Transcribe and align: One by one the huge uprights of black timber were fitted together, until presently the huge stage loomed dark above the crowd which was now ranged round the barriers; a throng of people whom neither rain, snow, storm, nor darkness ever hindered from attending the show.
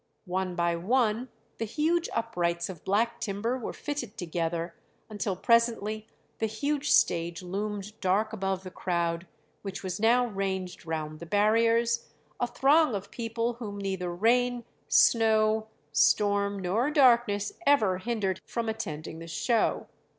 One 0.25 0.55
by 0.55 0.75
one 0.77 1.29
the 1.59 1.65
huge 1.65 2.09
uprights 2.11 2.69
of 2.69 2.83
black 2.83 3.19
timber 3.21 3.55
were 3.55 3.71
fitted 3.71 4.17
together, 4.17 4.73
until 5.11 5.35
presently 5.35 6.07
the 6.39 6.47
huge 6.47 6.89
stage 6.89 7.43
loomed 7.43 7.93
dark 8.01 8.33
above 8.33 8.63
the 8.63 8.71
crowd 8.71 9.27
which 9.61 9.83
was 9.83 9.99
now 9.99 10.25
ranged 10.25 10.87
round 10.87 11.19
the 11.19 11.27
barriers; 11.27 12.09
a 12.39 12.47
throng 12.47 12.95
of 12.95 13.11
people 13.11 13.53
whom 13.59 13.77
neither 13.77 14.11
rain, 14.11 14.63
snow, 14.87 15.67
storm, 15.91 16.57
nor 16.57 16.89
darkness 16.89 17.53
ever 17.67 17.99
hindered 17.99 18.41
from 18.43 18.67
attending 18.69 19.19
the 19.19 19.27
show. 19.27 19.85